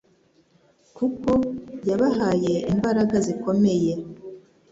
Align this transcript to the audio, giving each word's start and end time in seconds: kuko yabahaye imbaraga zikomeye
kuko 0.97 1.31
yabahaye 1.89 2.53
imbaraga 2.73 3.15
zikomeye 3.25 3.93